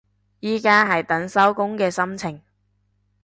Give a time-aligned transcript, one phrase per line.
[0.41, 2.41] 而家係等收工嘅心情